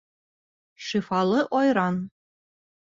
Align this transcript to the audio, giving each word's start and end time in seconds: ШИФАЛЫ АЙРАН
ШИФАЛЫ 0.85 1.41
АЙРАН 1.59 1.95